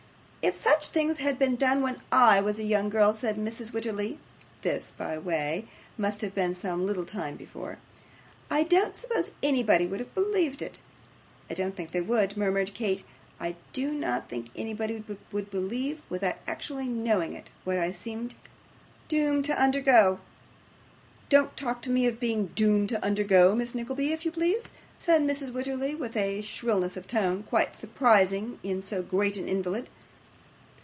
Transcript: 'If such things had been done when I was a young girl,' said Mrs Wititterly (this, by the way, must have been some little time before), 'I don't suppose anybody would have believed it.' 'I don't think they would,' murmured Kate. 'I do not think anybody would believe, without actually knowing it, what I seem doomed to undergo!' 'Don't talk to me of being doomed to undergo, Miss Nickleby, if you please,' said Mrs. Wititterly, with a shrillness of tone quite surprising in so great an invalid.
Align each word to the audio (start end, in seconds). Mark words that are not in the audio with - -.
'If 0.43 0.55
such 0.55 0.87
things 0.87 1.19
had 1.19 1.37
been 1.37 1.55
done 1.55 1.83
when 1.83 2.01
I 2.11 2.41
was 2.41 2.57
a 2.57 2.63
young 2.63 2.89
girl,' 2.89 3.13
said 3.13 3.35
Mrs 3.37 3.69
Wititterly 3.73 4.17
(this, 4.63 4.89
by 4.89 5.13
the 5.13 5.21
way, 5.21 5.67
must 5.99 6.21
have 6.21 6.33
been 6.33 6.55
some 6.55 6.87
little 6.87 7.05
time 7.05 7.35
before), 7.35 7.77
'I 8.49 8.63
don't 8.63 8.95
suppose 8.95 9.33
anybody 9.43 9.85
would 9.85 9.99
have 9.99 10.15
believed 10.15 10.63
it.' 10.63 10.81
'I 11.47 11.53
don't 11.53 11.75
think 11.75 11.91
they 11.91 12.01
would,' 12.01 12.37
murmured 12.37 12.73
Kate. 12.73 13.03
'I 13.39 13.55
do 13.71 13.91
not 13.91 14.29
think 14.29 14.49
anybody 14.55 15.03
would 15.31 15.51
believe, 15.51 16.01
without 16.09 16.37
actually 16.47 16.89
knowing 16.89 17.35
it, 17.35 17.51
what 17.63 17.77
I 17.77 17.91
seem 17.91 18.31
doomed 19.07 19.45
to 19.45 19.61
undergo!' 19.61 20.19
'Don't 21.29 21.55
talk 21.55 21.83
to 21.83 21.91
me 21.91 22.07
of 22.07 22.19
being 22.19 22.47
doomed 22.55 22.89
to 22.89 23.05
undergo, 23.05 23.53
Miss 23.53 23.75
Nickleby, 23.75 24.11
if 24.11 24.25
you 24.25 24.31
please,' 24.31 24.71
said 24.97 25.21
Mrs. 25.21 25.51
Wititterly, 25.51 25.93
with 25.93 26.17
a 26.17 26.41
shrillness 26.41 26.97
of 26.97 27.07
tone 27.07 27.43
quite 27.43 27.75
surprising 27.75 28.57
in 28.63 28.81
so 28.81 29.03
great 29.03 29.37
an 29.37 29.47
invalid. 29.47 29.87